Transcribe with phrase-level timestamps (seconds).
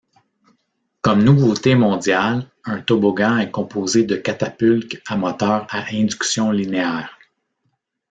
[1.01, 7.19] Comme nouveauté mondiale, un toboggan est composé de catapultes à moteurs à induction linéaire.